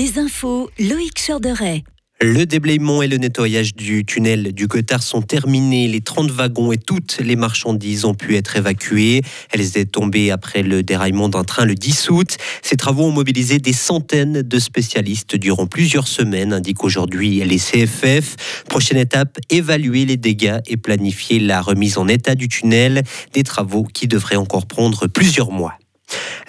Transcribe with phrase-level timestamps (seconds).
[0.00, 1.84] Les infos, Loïc Chorderet.
[2.22, 5.88] Le déblayement et le nettoyage du tunnel du Gothard sont terminés.
[5.88, 9.20] Les 30 wagons et toutes les marchandises ont pu être évacuées.
[9.50, 12.38] Elles étaient tombées après le déraillement d'un train le 10 août.
[12.62, 18.64] Ces travaux ont mobilisé des centaines de spécialistes durant plusieurs semaines, indiquent aujourd'hui les CFF.
[18.70, 23.02] Prochaine étape, évaluer les dégâts et planifier la remise en état du tunnel.
[23.34, 25.74] Des travaux qui devraient encore prendre plusieurs mois.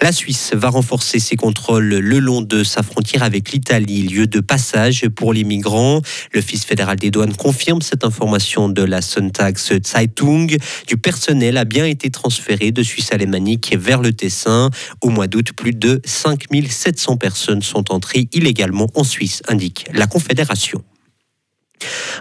[0.02, 4.40] La Suisse va renforcer ses contrôles le long de sa frontière avec l'Italie, lieu de
[4.40, 6.02] passage pour les migrants.
[6.34, 10.56] L'Office fédéral des douanes confirme cette information de la Sonntags Zeitung.
[10.88, 14.70] Du personnel a bien été transféré de Suisse alémanique vers le Tessin.
[15.02, 20.82] Au mois d'août, plus de 5700 personnes sont entrées illégalement en Suisse, indique la Confédération.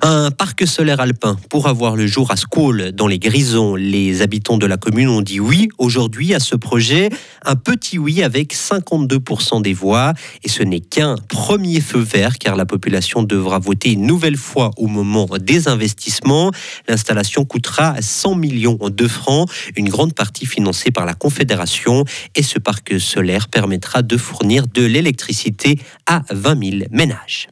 [0.03, 3.75] Un parc solaire alpin pour avoir le jour à Squall dans les Grisons.
[3.75, 7.09] Les habitants de la commune ont dit oui aujourd'hui à ce projet.
[7.45, 10.15] Un petit oui avec 52% des voix.
[10.43, 14.71] Et ce n'est qu'un premier feu vert car la population devra voter une nouvelle fois
[14.77, 16.49] au moment des investissements.
[16.87, 22.05] L'installation coûtera 100 millions de francs, une grande partie financée par la Confédération.
[22.35, 27.50] Et ce parc solaire permettra de fournir de l'électricité à 20 000 ménages.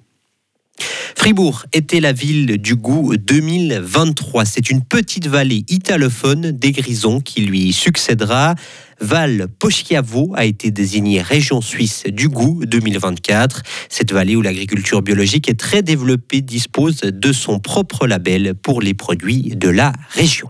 [1.19, 4.45] Fribourg était la ville du goût 2023.
[4.45, 8.55] C'est une petite vallée italophone des Grisons qui lui succédera.
[9.01, 13.63] Val Poschiavo a été désignée région suisse du goût 2024.
[13.89, 18.93] Cette vallée où l'agriculture biologique est très développée dispose de son propre label pour les
[18.93, 20.49] produits de la région.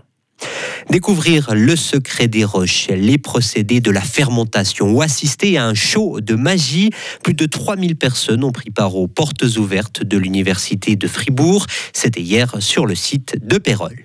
[0.90, 6.20] Découvrir le secret des roches, les procédés de la fermentation ou assister à un show
[6.20, 6.90] de magie.
[7.22, 11.66] Plus de 3000 personnes ont pris part aux portes ouvertes de l'université de Fribourg.
[11.92, 14.02] C'était hier sur le site de Pérol.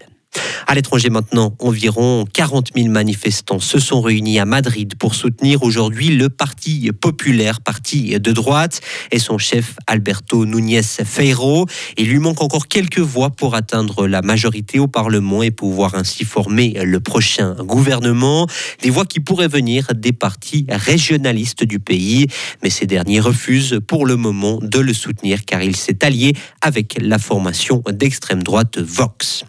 [0.68, 6.10] À l'étranger maintenant, environ 40 000 manifestants se sont réunis à Madrid pour soutenir aujourd'hui
[6.10, 11.68] le Parti populaire, parti de droite, et son chef Alberto Núñez Feiro.
[11.98, 16.26] Il lui manque encore quelques voix pour atteindre la majorité au Parlement et pouvoir ainsi
[16.26, 18.48] former le prochain gouvernement.
[18.82, 22.28] Des voix qui pourraient venir des partis régionalistes du pays,
[22.64, 26.98] mais ces derniers refusent pour le moment de le soutenir car il s'est allié avec
[27.00, 29.46] la formation d'extrême droite Vox.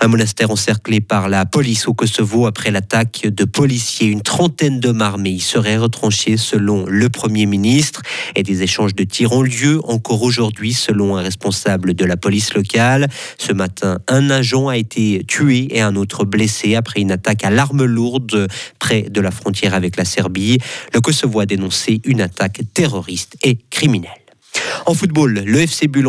[0.00, 4.08] Un monastère encerclé par la police au Kosovo après l'attaque de policiers.
[4.08, 8.02] Une trentaine d'hommes armés y seraient retranchés selon le Premier ministre.
[8.34, 12.54] Et des échanges de tirs ont lieu encore aujourd'hui selon un responsable de la police
[12.54, 13.08] locale.
[13.38, 17.50] Ce matin, un agent a été tué et un autre blessé après une attaque à
[17.50, 18.48] l'arme lourde
[18.78, 20.58] près de la frontière avec la Serbie.
[20.92, 24.10] Le Kosovo a dénoncé une attaque terroriste et criminelle.
[24.86, 26.08] En football, le FC Bull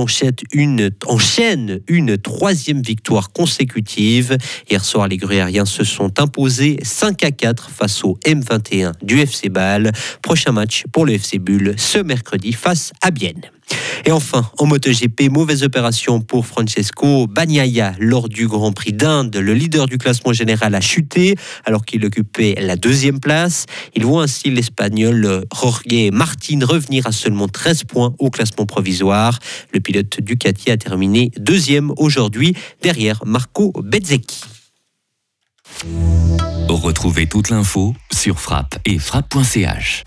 [0.53, 4.37] une, enchaîne une troisième victoire consécutive.
[4.69, 9.49] Hier soir, les Gruyériens se sont imposés 5 à 4 face au M21 du FC
[9.49, 9.91] Bâle.
[10.21, 13.41] Prochain match pour le FC Bull ce mercredi face à Bienne.
[14.05, 19.35] Et enfin, en MotoGP, mauvaise opération pour Francesco Bagnaia lors du Grand Prix d'Inde.
[19.35, 23.65] Le leader du classement général a chuté alors qu'il occupait la deuxième place.
[23.95, 29.39] Il voit ainsi l'Espagnol Jorge Martin revenir à seulement 13 points au classement provisoire.
[29.73, 34.43] Le pilote Ducati a terminé deuxième aujourd'hui derrière Marco Bezzecchi.
[36.69, 40.03] Retrouvez toute l'info sur frappe et frappe.ch.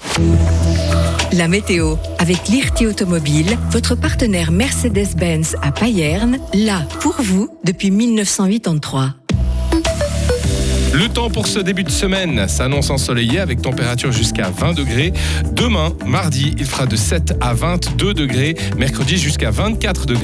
[1.32, 9.14] La météo avec l'IRT Automobile, votre partenaire Mercedes-Benz à Payerne, là pour vous depuis 1983.
[10.98, 15.12] Le temps pour ce début de semaine s'annonce ensoleillé avec température jusqu'à 20 degrés.
[15.52, 18.56] Demain, mardi, il fera de 7 à 22 degrés.
[18.76, 20.16] Mercredi jusqu'à 24 degrés.